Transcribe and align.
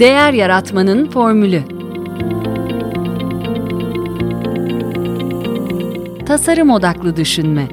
Değer 0.00 0.32
Yaratmanın 0.32 1.10
Formülü 1.10 1.62
Tasarım 6.26 6.70
Odaklı 6.70 7.16
Düşünme 7.16 7.68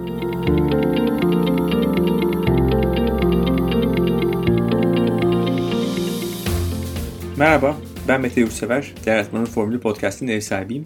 Merhaba, 7.37 7.78
ben 8.07 8.22
Mete 8.22 8.42
Yurtsever, 8.42 8.94
Değer 9.06 9.15
Yaratmanın 9.15 9.46
Formülü 9.46 9.79
Podcast'inin 9.79 10.31
ev 10.31 10.40
sahibiyim. 10.40 10.85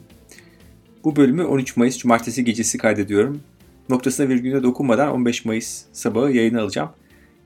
Bu 1.03 1.15
bölümü 1.15 1.43
13 1.43 1.77
Mayıs 1.77 1.97
Cumartesi 1.97 2.43
gecesi 2.45 2.77
kaydediyorum. 2.77 3.41
Noktasına 3.89 4.29
virgülüne 4.29 4.63
dokunmadan 4.63 5.11
15 5.11 5.45
Mayıs 5.45 5.85
sabahı 5.93 6.31
yayına 6.31 6.61
alacağım. 6.61 6.89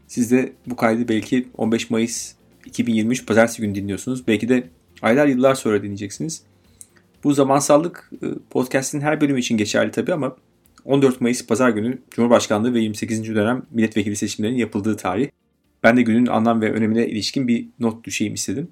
Siz 0.07 0.31
de 0.31 0.53
bu 0.67 0.75
kaydı 0.75 1.07
belki 1.07 1.47
15 1.57 1.89
Mayıs 1.89 2.38
2023 2.69 3.25
Pazartesi 3.25 3.61
günü 3.61 3.75
dinliyorsunuz. 3.75 4.27
Belki 4.27 4.49
de 4.49 4.63
aylar 5.01 5.27
yıllar 5.27 5.55
sonra 5.55 5.83
dinleyeceksiniz. 5.83 6.43
Bu 7.23 7.33
zamansallık 7.33 8.11
e, 8.23 8.27
podcast'in 8.49 9.01
her 9.01 9.21
bölümü 9.21 9.39
için 9.39 9.57
geçerli 9.57 9.91
tabii 9.91 10.13
ama 10.13 10.35
14 10.85 11.21
Mayıs 11.21 11.47
Pazar 11.47 11.69
günü 11.69 11.97
Cumhurbaşkanlığı 12.11 12.73
ve 12.73 12.79
28. 12.79 13.35
dönem 13.35 13.63
milletvekili 13.71 14.15
seçimlerinin 14.15 14.57
yapıldığı 14.57 14.97
tarih. 14.97 15.29
Ben 15.83 15.97
de 15.97 16.01
günün 16.01 16.25
anlam 16.25 16.61
ve 16.61 16.71
önemine 16.71 17.07
ilişkin 17.07 17.47
bir 17.47 17.67
not 17.79 18.03
düşeyim 18.03 18.33
istedim. 18.33 18.67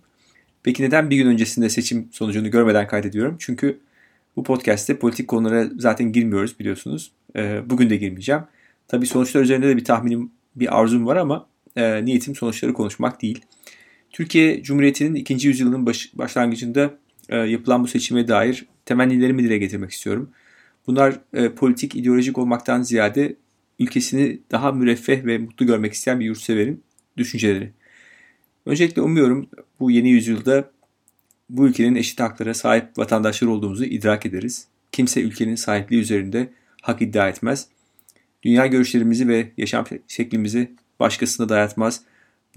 Peki 0.64 0.84
neden 0.84 1.10
bir 1.10 1.16
gün 1.16 1.28
öncesinde 1.28 1.70
seçim 1.70 2.10
sonucunu 2.12 2.52
görmeden 2.52 2.88
kaydediyorum? 2.88 3.36
Çünkü 3.40 3.80
bu 4.36 4.44
podcast'te 4.44 5.00
politik 5.00 5.28
konulara 5.28 5.70
zaten 5.78 6.12
girmiyoruz 6.12 6.60
biliyorsunuz. 6.60 7.12
E, 7.36 7.70
bugün 7.70 7.90
de 7.90 7.96
girmeyeceğim. 7.96 8.42
Tabii 8.88 9.06
sonuçlar 9.06 9.42
üzerinde 9.42 9.68
de 9.68 9.78
bir 9.78 9.86
tahminim, 9.86 10.32
bir 10.56 10.80
arzum 10.80 11.06
var 11.06 11.16
ama 11.16 11.48
e, 11.76 12.06
niyetim 12.06 12.36
sonuçları 12.36 12.74
konuşmak 12.74 13.22
değil. 13.22 13.42
Türkiye 14.12 14.64
Cumhuriyeti'nin 14.64 15.16
ikinci 15.16 15.48
yüzyılının 15.48 15.86
baş, 15.86 16.12
başlangıcında 16.14 16.98
e, 17.30 17.38
yapılan 17.38 17.84
bu 17.84 17.88
seçime 17.88 18.28
dair 18.28 18.66
temennilerimi 18.86 19.44
dile 19.44 19.58
getirmek 19.58 19.92
istiyorum. 19.92 20.30
Bunlar 20.88 21.20
e, 21.34 21.50
politik, 21.50 21.96
ideolojik 21.96 22.38
olmaktan 22.38 22.82
ziyade 22.82 23.36
ülkesini 23.80 24.40
daha 24.52 24.72
müreffeh 24.72 25.26
ve 25.26 25.38
mutlu 25.38 25.66
görmek 25.66 25.94
isteyen 25.94 26.20
bir 26.20 26.26
yurtseverin 26.26 26.84
düşünceleri. 27.18 27.72
Öncelikle 28.66 29.02
umuyorum 29.02 29.50
bu 29.80 29.92
yeni 29.92 30.10
yüzyılda 30.10 30.72
bu 31.50 31.68
ülkenin 31.68 31.96
eşit 31.96 32.20
haklara 32.20 32.54
sahip 32.54 32.98
vatandaşlar 32.98 33.48
olduğumuzu 33.48 33.84
idrak 33.84 34.26
ederiz. 34.26 34.68
Kimse 34.92 35.22
ülkenin 35.22 35.56
sahipliği 35.56 36.00
üzerinde 36.00 36.50
hak 36.82 37.02
iddia 37.02 37.30
etmez. 37.30 37.68
Dünya 38.44 38.68
görüşlerimizi 38.68 39.28
ve 39.28 39.52
yaşam 39.58 39.86
şeklimizi 40.08 40.72
başkasına 41.00 41.50
dayatmaz. 41.50 42.02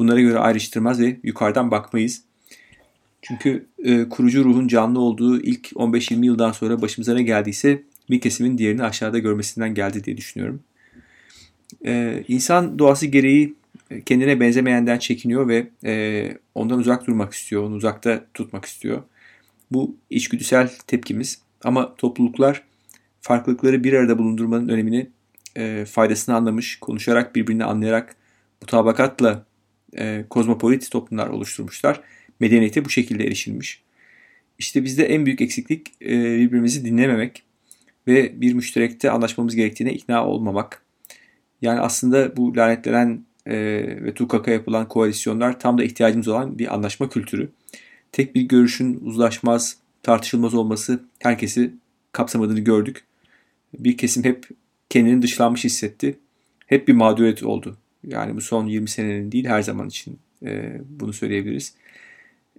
Bunlara 0.01 0.21
göre 0.21 0.39
ayrıştırmaz 0.39 1.01
ve 1.01 1.17
yukarıdan 1.23 1.71
bakmayız. 1.71 2.23
Çünkü 3.23 3.67
e, 3.85 4.09
kurucu 4.09 4.45
ruhun 4.45 4.69
canlı 4.69 5.01
olduğu 5.01 5.41
ilk 5.41 5.67
15-20 5.73 6.25
yıldan 6.25 6.53
sonra 6.53 6.83
başımıza 6.83 7.15
ne 7.15 7.23
geldiyse 7.23 7.83
bir 8.11 8.21
kesimin 8.21 8.59
diğerini 8.59 8.83
aşağıda 8.83 9.19
görmesinden 9.19 9.75
geldi 9.75 10.05
diye 10.05 10.17
düşünüyorum. 10.17 10.61
E, 11.85 12.25
insan 12.29 12.79
doğası 12.79 13.07
gereği 13.07 13.55
kendine 14.07 14.41
benzemeyenden 14.41 14.99
çekiniyor 14.99 15.49
ve 15.49 15.69
e, 15.85 16.25
ondan 16.55 16.79
uzak 16.79 17.07
durmak 17.07 17.35
istiyor, 17.35 17.63
onu 17.63 17.75
uzakta 17.75 18.25
tutmak 18.35 18.65
istiyor. 18.65 19.03
Bu 19.71 19.97
içgüdüsel 20.11 20.71
tepkimiz 20.87 21.41
ama 21.65 21.95
topluluklar 21.97 22.63
farklılıkları 23.21 23.85
bir 23.85 23.93
arada 23.93 24.19
bulundurmanın 24.19 24.69
önemini, 24.69 25.11
e, 25.57 25.85
faydasını 25.85 26.37
anlamış, 26.37 26.79
konuşarak 26.79 27.37
birbirini 27.37 27.65
anlayarak 27.65 28.17
mutabakatla 28.63 29.50
e, 29.99 30.25
kozmopolit 30.31 30.91
toplumlar 30.91 31.29
oluşturmuşlar. 31.29 32.01
Medeniyete 32.41 32.85
bu 32.85 32.91
şekilde 32.91 33.25
erişilmiş. 33.25 33.83
İşte 34.59 34.85
bizde 34.85 35.05
en 35.05 35.27
büyük 35.27 35.41
eksiklik 35.41 35.89
e, 36.03 36.39
birbirimizi 36.39 36.85
dinlememek 36.85 37.43
ve 38.07 38.41
bir 38.41 38.53
müşterekte 38.53 39.11
anlaşmamız 39.11 39.55
gerektiğine 39.55 39.93
ikna 39.93 40.27
olmamak. 40.27 40.83
Yani 41.63 41.81
aslında 41.81 42.37
bu 42.37 42.57
lanetlenen 42.57 43.25
e, 43.47 43.57
ve 44.05 44.15
tukaka 44.15 44.51
yapılan 44.51 44.89
koalisyonlar 44.89 45.61
tam 45.61 45.79
da 45.79 45.85
ihtiyacımız 45.85 46.29
olan 46.29 46.59
bir 46.59 46.75
anlaşma 46.75 47.09
kültürü. 47.09 47.49
Tek 48.13 48.35
bir 48.35 48.43
görüşün 48.43 49.01
uzlaşmaz, 49.05 49.77
tartışılmaz 50.03 50.55
olması 50.55 51.05
herkesi 51.19 51.75
kapsamadığını 52.13 52.61
gördük. 52.61 53.05
Bir 53.79 53.97
kesim 53.97 54.25
hep 54.25 54.49
kendini 54.91 55.23
dışlanmış 55.23 55.65
hissetti. 55.65 56.19
Hep 56.67 56.89
bir 56.89 56.93
mağduriyet 56.93 57.43
oldu. 57.43 57.77
Yani 58.07 58.37
bu 58.37 58.41
son 58.41 58.67
20 58.67 58.89
senenin 58.89 59.33
değil 59.33 59.45
her 59.45 59.63
zaman 59.63 59.89
için 59.89 60.19
e, 60.47 60.81
bunu 60.89 61.13
söyleyebiliriz. 61.13 61.75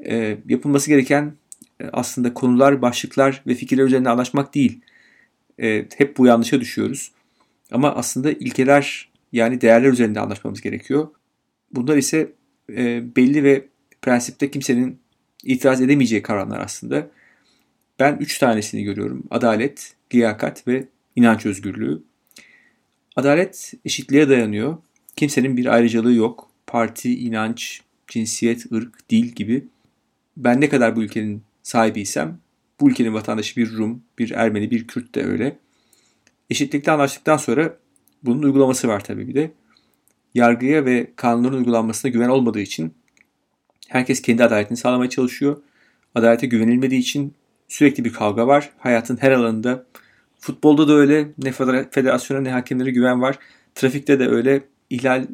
E, 0.06 0.38
yapılması 0.50 0.90
gereken 0.90 1.34
e, 1.81 1.85
aslında 1.94 2.34
konular, 2.34 2.81
başlıklar 2.81 3.44
ve 3.47 3.56
fikirler 3.56 3.84
üzerinde 3.84 4.09
anlaşmak 4.09 4.56
değil. 4.56 4.81
E, 5.62 5.85
hep 5.97 6.18
bu 6.18 6.25
yanlışa 6.25 6.62
düşüyoruz. 6.62 7.12
Ama 7.72 7.96
aslında 7.96 8.31
ilkeler 8.31 9.12
yani 9.31 9.62
değerler 9.62 9.90
üzerinde 9.90 10.19
anlaşmamız 10.19 10.62
gerekiyor. 10.62 11.07
Bunlar 11.72 11.97
ise 11.97 12.31
e, 12.69 13.03
belli 13.16 13.44
ve 13.44 13.66
prensipte 14.02 14.52
kimsenin 14.52 15.00
itiraz 15.44 15.81
edemeyeceği 15.81 16.22
kavramlar 16.22 16.59
aslında. 16.59 17.08
Ben 18.00 18.18
üç 18.19 18.38
tanesini 18.38 18.84
görüyorum. 18.84 19.23
Adalet, 19.31 19.94
liyakat 20.13 20.68
ve 20.68 20.88
inanç 21.16 21.46
özgürlüğü. 21.46 22.03
Adalet 23.16 23.73
eşitliğe 23.85 24.29
dayanıyor. 24.29 24.78
Kimsenin 25.16 25.58
bir 25.58 25.66
ayrıcalığı 25.66 26.14
yok. 26.14 26.50
Parti, 26.68 27.20
inanç, 27.20 27.82
cinsiyet, 28.08 28.72
ırk, 28.72 29.10
dil 29.10 29.26
gibi. 29.26 29.68
Ben 30.38 30.62
ne 30.62 30.70
kadar 30.70 30.96
bu 30.96 31.04
ülkenin 31.04 31.44
sahibiysem 31.64 32.40
bu 32.82 32.90
ülkenin 32.90 33.14
vatandaşı 33.14 33.56
bir 33.56 33.72
Rum, 33.72 34.04
bir 34.20 34.32
Ermeni, 34.32 34.72
bir 34.72 34.88
Kürt 34.88 35.16
de 35.16 35.24
öyle. 35.24 35.58
Eşitlikte 36.50 36.92
anlaştıktan 36.92 37.38
sonra 37.38 37.78
bunun 38.24 38.44
uygulaması 38.44 38.88
var 38.88 39.04
tabii 39.04 39.28
bir 39.28 39.36
de. 39.36 39.52
Yargıya 40.34 40.86
ve 40.86 41.12
kanunların 41.16 41.58
uygulanmasına 41.58 42.12
güven 42.12 42.30
olmadığı 42.30 42.60
için 42.60 42.94
herkes 43.88 44.22
kendi 44.22 44.44
adaletini 44.44 44.78
sağlamaya 44.78 45.10
çalışıyor. 45.10 45.62
Adalete 46.16 46.48
güvenilmediği 46.48 47.02
için 47.02 47.34
sürekli 47.68 48.06
bir 48.06 48.14
kavga 48.14 48.48
var. 48.48 48.70
Hayatın 48.78 49.18
her 49.22 49.32
alanında 49.32 49.86
futbolda 50.40 50.88
da 50.88 50.94
öyle 50.94 51.28
ne 51.38 51.52
federasyona 51.92 52.42
ne 52.42 52.52
hakemlere 52.52 52.92
güven 52.92 53.22
var. 53.22 53.40
Trafikte 53.76 54.20
de 54.20 54.28
öyle 54.28 54.64
ihlal 54.91 55.28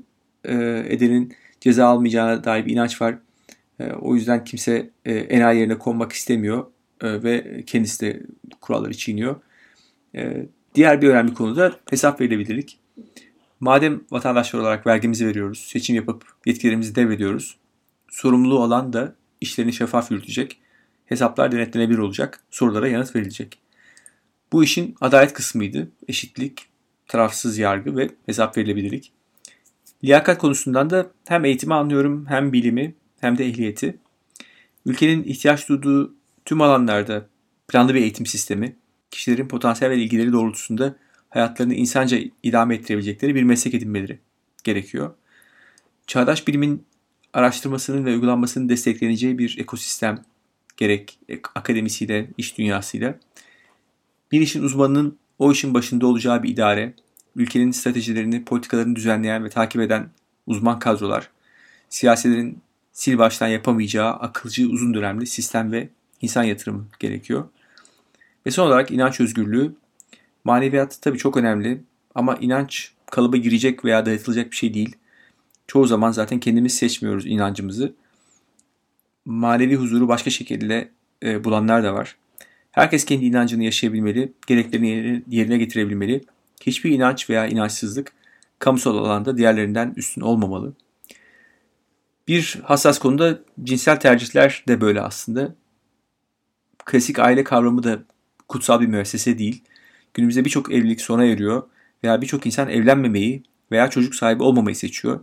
e, 0.44 0.54
edenin 0.88 1.34
ceza 1.62 1.88
almayacağına 1.88 2.44
dair 2.44 2.66
bir 2.66 2.74
inanç 2.74 3.02
var. 3.02 3.18
E, 3.80 3.92
o 3.92 4.16
yüzden 4.16 4.44
kimse 4.44 4.90
e, 5.06 5.14
enayi 5.14 5.60
yerine 5.60 5.78
konmak 5.78 6.12
istemiyor 6.12 6.66
e, 7.02 7.24
ve 7.24 7.64
kendisi 7.66 8.02
de 8.02 8.24
kuralları 8.62 8.94
çiğniyor. 8.94 9.36
E, 10.16 10.46
diğer 10.76 11.02
bir 11.02 11.10
önemli 11.10 11.34
konu 11.34 11.56
da 11.56 11.76
hesap 11.90 12.22
verilebilirlik. 12.22 12.80
Madem 13.60 14.02
vatandaşlar 14.12 14.60
olarak 14.60 14.88
vergimizi 14.88 15.28
veriyoruz, 15.28 15.60
seçim 15.60 15.96
yapıp 15.96 16.26
yetkilerimizi 16.46 16.96
devrediyoruz, 16.96 17.58
sorumluluğu 18.10 18.60
olan 18.60 18.94
da 18.94 19.16
işlerini 19.42 19.74
şeffaf 19.74 20.12
yürütecek, 20.12 20.60
hesaplar 21.06 21.52
denetlenebilir 21.52 21.98
olacak, 21.98 22.40
sorulara 22.52 22.88
yanıt 22.88 23.16
verilecek. 23.16 23.60
Bu 24.52 24.64
işin 24.64 24.96
adalet 25.02 25.34
kısmıydı. 25.34 25.92
Eşitlik, 26.08 26.66
tarafsız 27.08 27.58
yargı 27.58 27.98
ve 27.98 28.10
hesap 28.26 28.58
verilebilirlik. 28.58 29.12
Liyakat 30.04 30.38
konusundan 30.38 30.90
da 30.90 31.12
hem 31.28 31.46
eğitimi 31.46 31.74
anlıyorum 31.74 32.26
hem 32.30 32.54
bilimi 32.54 32.96
hem 33.20 33.38
de 33.38 33.46
ehliyeti. 33.46 33.98
Ülkenin 34.86 35.24
ihtiyaç 35.24 35.70
duyduğu 35.70 36.16
tüm 36.46 36.62
alanlarda 36.62 37.28
planlı 37.68 37.94
bir 37.94 38.02
eğitim 38.02 38.26
sistemi, 38.26 38.76
kişilerin 39.12 39.48
potansiyel 39.48 39.92
ve 39.92 39.98
ilgileri 39.98 40.32
doğrultusunda 40.32 40.96
hayatlarını 41.30 41.74
insanca 41.74 42.20
idame 42.44 42.76
ettirebilecekleri 42.76 43.36
bir 43.36 43.44
meslek 43.44 43.74
edinmeleri 43.74 44.20
gerekiyor. 44.64 45.14
Çağdaş 46.08 46.48
bilimin 46.48 46.86
araştırmasının 47.34 48.06
ve 48.06 48.14
uygulanmasının 48.14 48.70
destekleneceği 48.70 49.38
bir 49.38 49.58
ekosistem 49.60 50.26
gerek 50.78 51.20
akademisiyle, 51.56 52.30
iş 52.38 52.58
dünyasıyla. 52.58 53.20
Bir 54.32 54.42
işin 54.42 54.64
uzmanının 54.64 55.18
o 55.40 55.52
işin 55.52 55.74
başında 55.74 56.08
olacağı 56.08 56.44
bir 56.44 56.50
idare, 56.50 56.94
ülkenin 57.38 57.72
stratejilerini, 57.72 58.46
politikalarını 58.46 58.96
düzenleyen 58.96 59.46
ve 59.46 59.50
takip 59.50 59.82
eden 59.82 60.10
uzman 60.48 60.80
kadrolar, 60.80 61.30
siyasilerin 61.90 62.62
sil 63.00 63.16
baştan 63.18 63.48
yapamayacağı 63.48 64.14
akılcı 64.14 64.70
uzun 64.70 64.94
dönemli 64.94 65.28
sistem 65.28 65.72
ve 65.72 65.90
insan 66.22 66.44
yatırımı 66.44 66.88
gerekiyor. 67.00 67.50
Ve 68.46 68.52
son 68.52 68.68
olarak 68.68 68.92
inanç 68.92 69.20
özgürlüğü. 69.20 69.74
Maneviyat 70.44 71.02
tabii 71.02 71.18
çok 71.18 71.38
önemli 71.38 71.82
ama 72.16 72.36
inanç 72.36 72.92
kalıba 73.06 73.38
girecek 73.38 73.86
veya 73.86 74.06
dayatılacak 74.06 74.52
bir 74.52 74.56
şey 74.56 74.74
değil. 74.74 74.96
Çoğu 75.68 75.88
zaman 75.88 76.12
zaten 76.12 76.40
kendimiz 76.40 76.74
seçmiyoruz 76.74 77.26
inancımızı. 77.26 77.94
Manevi 79.26 79.76
huzuru 79.76 80.08
başka 80.08 80.30
şekilde 80.30 80.90
e, 81.24 81.44
bulanlar 81.44 81.84
da 81.84 81.94
var. 81.94 82.16
Herkes 82.72 83.06
kendi 83.06 83.26
inancını 83.26 83.64
yaşayabilmeli, 83.64 84.34
gereklerini 84.48 85.24
yerine 85.30 85.58
getirebilmeli. 85.58 86.24
Hiçbir 86.62 86.92
inanç 86.92 87.30
veya 87.30 87.48
inançsızlık 87.48 88.14
kamusal 88.60 88.98
alanda 88.98 89.38
diğerlerinden 89.38 89.94
üstün 89.96 90.22
olmamalı. 90.22 90.74
Bir 92.28 92.60
hassas 92.64 93.00
konuda 93.00 93.40
cinsel 93.64 94.00
tercihler 94.00 94.64
de 94.68 94.82
böyle 94.82 95.02
aslında. 95.02 95.56
Klasik 96.86 97.20
aile 97.20 97.44
kavramı 97.44 97.84
da 97.84 98.04
kutsal 98.48 98.82
bir 98.82 98.88
müessese 98.88 99.38
değil. 99.38 99.64
Günümüzde 100.14 100.46
birçok 100.46 100.72
evlilik 100.72 101.02
sona 101.02 101.26
eriyor 101.26 101.64
veya 102.04 102.22
birçok 102.22 102.46
insan 102.46 102.70
evlenmemeyi 102.70 103.44
veya 103.72 103.90
çocuk 103.90 104.16
sahibi 104.16 104.44
olmamayı 104.44 104.76
seçiyor. 104.76 105.20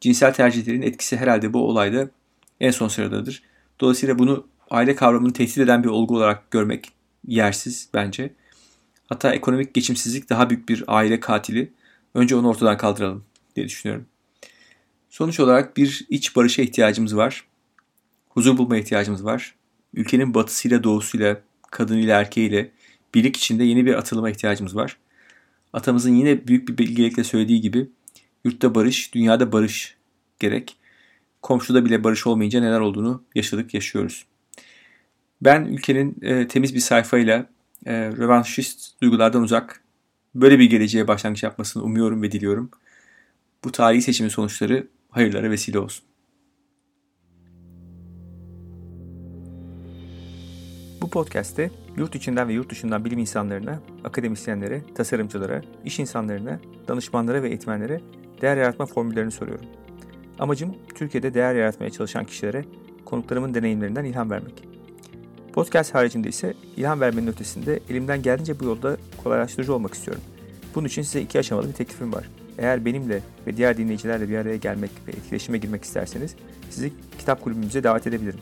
Cinsel 0.00 0.34
tercihlerin 0.34 0.82
etkisi 0.82 1.16
herhalde 1.16 1.52
bu 1.52 1.68
olayda 1.68 2.10
en 2.60 2.70
son 2.70 2.88
sıradadır. 2.88 3.42
Dolayısıyla 3.80 4.18
bunu 4.18 4.46
aile 4.70 4.94
kavramını 4.94 5.32
tehdit 5.32 5.58
eden 5.58 5.84
bir 5.84 5.88
olgu 5.88 6.16
olarak 6.16 6.50
görmek 6.50 6.88
yersiz 7.26 7.88
bence. 7.94 8.34
Hatta 9.12 9.34
ekonomik 9.34 9.74
geçimsizlik 9.74 10.30
daha 10.30 10.50
büyük 10.50 10.68
bir 10.68 10.84
aile 10.86 11.20
katili. 11.20 11.72
Önce 12.14 12.36
onu 12.36 12.48
ortadan 12.48 12.76
kaldıralım 12.76 13.24
diye 13.56 13.66
düşünüyorum. 13.66 14.06
Sonuç 15.10 15.40
olarak 15.40 15.76
bir 15.76 16.06
iç 16.10 16.36
barışa 16.36 16.62
ihtiyacımız 16.62 17.16
var. 17.16 17.44
Huzur 18.28 18.58
bulma 18.58 18.76
ihtiyacımız 18.76 19.24
var. 19.24 19.54
Ülkenin 19.94 20.34
batısıyla 20.34 20.84
doğusuyla, 20.84 21.40
kadınıyla 21.70 22.20
erkeğiyle 22.20 22.70
birlik 23.14 23.36
içinde 23.36 23.64
yeni 23.64 23.86
bir 23.86 23.94
atılıma 23.94 24.30
ihtiyacımız 24.30 24.76
var. 24.76 24.96
Atamızın 25.72 26.14
yine 26.14 26.46
büyük 26.46 26.68
bir 26.68 26.78
bilgelikle 26.78 27.24
söylediği 27.24 27.60
gibi 27.60 27.88
yurtta 28.44 28.74
barış, 28.74 29.14
dünyada 29.14 29.52
barış 29.52 29.96
gerek. 30.38 30.76
Komşuda 31.42 31.84
bile 31.84 32.04
barış 32.04 32.26
olmayınca 32.26 32.60
neler 32.60 32.80
olduğunu 32.80 33.22
yaşadık, 33.34 33.74
yaşıyoruz. 33.74 34.26
Ben 35.42 35.64
ülkenin 35.64 36.16
e, 36.22 36.48
temiz 36.48 36.74
bir 36.74 36.80
sayfayla 36.80 37.46
e, 37.86 38.08
rövanşist 38.08 39.00
duygulardan 39.02 39.42
uzak 39.42 39.82
böyle 40.34 40.58
bir 40.58 40.70
geleceğe 40.70 41.08
başlangıç 41.08 41.42
yapmasını 41.42 41.82
umuyorum 41.82 42.22
ve 42.22 42.32
diliyorum. 42.32 42.70
Bu 43.64 43.72
tarihi 43.72 44.02
seçimin 44.02 44.30
sonuçları 44.30 44.88
hayırlara 45.10 45.50
vesile 45.50 45.78
olsun. 45.78 46.04
Bu 51.02 51.10
podcast'te 51.10 51.70
yurt 51.96 52.14
içinden 52.14 52.48
ve 52.48 52.52
yurt 52.52 52.70
dışından 52.70 53.04
bilim 53.04 53.18
insanlarına, 53.18 53.80
akademisyenlere, 54.04 54.82
tasarımcılara, 54.94 55.62
iş 55.84 55.98
insanlarına, 55.98 56.60
danışmanlara 56.88 57.42
ve 57.42 57.48
eğitmenlere 57.48 58.00
değer 58.40 58.56
yaratma 58.56 58.86
formüllerini 58.86 59.30
soruyorum. 59.30 59.66
Amacım 60.38 60.74
Türkiye'de 60.94 61.34
değer 61.34 61.54
yaratmaya 61.54 61.90
çalışan 61.90 62.24
kişilere 62.24 62.64
konuklarımın 63.04 63.54
deneyimlerinden 63.54 64.04
ilham 64.04 64.30
vermek. 64.30 64.71
Podcast 65.52 65.94
haricinde 65.94 66.28
ise 66.28 66.54
ilham 66.76 67.00
vermenin 67.00 67.26
ötesinde 67.26 67.80
elimden 67.90 68.22
geldiğince 68.22 68.60
bu 68.60 68.64
yolda 68.64 68.96
kolaylaştırıcı 69.24 69.74
olmak 69.74 69.94
istiyorum. 69.94 70.22
Bunun 70.74 70.86
için 70.86 71.02
size 71.02 71.20
iki 71.20 71.38
aşamalı 71.38 71.68
bir 71.68 71.72
teklifim 71.72 72.12
var. 72.12 72.28
Eğer 72.58 72.84
benimle 72.84 73.22
ve 73.46 73.56
diğer 73.56 73.76
dinleyicilerle 73.76 74.28
bir 74.28 74.36
araya 74.36 74.56
gelmek 74.56 74.90
ve 75.06 75.10
etkileşime 75.10 75.58
girmek 75.58 75.84
isterseniz 75.84 76.34
sizi 76.70 76.92
kitap 77.18 77.42
kulübümüze 77.42 77.82
davet 77.82 78.06
edebilirim. 78.06 78.40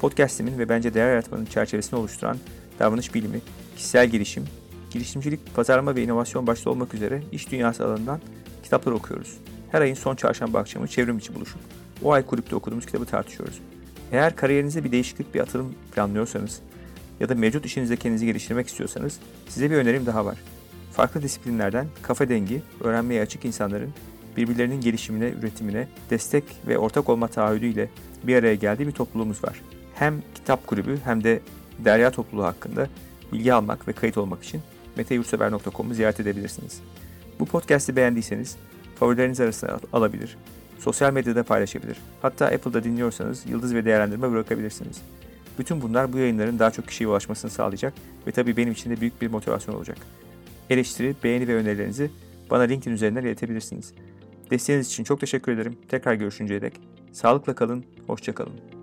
Podcast'imin 0.00 0.58
ve 0.58 0.68
bence 0.68 0.94
değer 0.94 1.10
yaratmanın 1.10 1.44
çerçevesini 1.44 1.98
oluşturan 1.98 2.36
davranış 2.78 3.14
bilimi, 3.14 3.40
kişisel 3.76 4.06
gelişim, 4.06 4.44
girişimcilik, 4.90 5.54
pazarlama 5.54 5.96
ve 5.96 6.02
inovasyon 6.02 6.46
başta 6.46 6.70
olmak 6.70 6.94
üzere 6.94 7.22
iş 7.32 7.50
dünyası 7.50 7.86
alanından 7.86 8.20
kitaplar 8.62 8.92
okuyoruz. 8.92 9.36
Her 9.72 9.80
ayın 9.80 9.94
son 9.94 10.16
çarşamba 10.16 10.58
akşamı 10.58 10.88
çevrim 10.88 11.18
içi 11.18 11.34
buluşup 11.34 11.60
o 12.02 12.12
ay 12.12 12.26
kulüpte 12.26 12.56
okuduğumuz 12.56 12.86
kitabı 12.86 13.04
tartışıyoruz. 13.04 13.60
Eğer 14.12 14.36
kariyerinizde 14.36 14.84
bir 14.84 14.92
değişiklik, 14.92 15.34
bir 15.34 15.40
atılım 15.40 15.74
planlıyorsanız 15.94 16.60
ya 17.20 17.28
da 17.28 17.34
mevcut 17.34 17.66
işinizde 17.66 17.96
kendinizi 17.96 18.26
geliştirmek 18.26 18.68
istiyorsanız 18.68 19.18
size 19.48 19.70
bir 19.70 19.76
önerim 19.76 20.06
daha 20.06 20.24
var. 20.24 20.38
Farklı 20.92 21.22
disiplinlerden 21.22 21.86
kafa 22.02 22.28
dengi, 22.28 22.62
öğrenmeye 22.80 23.22
açık 23.22 23.44
insanların 23.44 23.90
birbirlerinin 24.36 24.80
gelişimine, 24.80 25.28
üretimine 25.28 25.88
destek 26.10 26.44
ve 26.66 26.78
ortak 26.78 27.08
olma 27.08 27.28
taahhüdüyle 27.28 27.88
bir 28.22 28.36
araya 28.36 28.54
geldiği 28.54 28.86
bir 28.86 28.92
topluluğumuz 28.92 29.44
var. 29.44 29.60
Hem 29.94 30.22
kitap 30.34 30.66
kulübü 30.66 30.98
hem 31.04 31.24
de 31.24 31.40
derya 31.78 32.10
topluluğu 32.10 32.44
hakkında 32.44 32.88
bilgi 33.32 33.52
almak 33.52 33.88
ve 33.88 33.92
kayıt 33.92 34.18
olmak 34.18 34.44
için 34.44 34.60
meteyursever.com'u 34.96 35.94
ziyaret 35.94 36.20
edebilirsiniz. 36.20 36.80
Bu 37.40 37.46
podcast'i 37.46 37.96
beğendiyseniz 37.96 38.56
favorileriniz 39.00 39.40
arasına 39.40 39.78
alabilir, 39.92 40.36
sosyal 40.78 41.12
medyada 41.12 41.42
paylaşabilir. 41.42 41.96
Hatta 42.22 42.46
Apple'da 42.46 42.84
dinliyorsanız 42.84 43.46
yıldız 43.46 43.74
ve 43.74 43.84
değerlendirme 43.84 44.30
bırakabilirsiniz. 44.30 45.02
Bütün 45.58 45.82
bunlar 45.82 46.12
bu 46.12 46.18
yayınların 46.18 46.58
daha 46.58 46.70
çok 46.70 46.88
kişiye 46.88 47.08
ulaşmasını 47.08 47.50
sağlayacak 47.50 47.94
ve 48.26 48.32
tabii 48.32 48.56
benim 48.56 48.72
için 48.72 48.90
de 48.90 49.00
büyük 49.00 49.22
bir 49.22 49.30
motivasyon 49.30 49.74
olacak. 49.74 49.98
Eleştiri, 50.70 51.16
beğeni 51.24 51.48
ve 51.48 51.54
önerilerinizi 51.54 52.10
bana 52.50 52.62
LinkedIn 52.62 52.94
üzerinden 52.94 53.22
iletebilirsiniz. 53.22 53.92
Desteğiniz 54.50 54.86
için 54.86 55.04
çok 55.04 55.20
teşekkür 55.20 55.52
ederim. 55.52 55.76
Tekrar 55.88 56.14
görüşünceye 56.14 56.62
dek. 56.62 56.80
Sağlıkla 57.12 57.54
kalın, 57.54 57.84
hoşça 58.06 58.34
kalın. 58.34 58.75